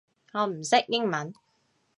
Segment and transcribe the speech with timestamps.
[0.33, 1.31] 我唔識英文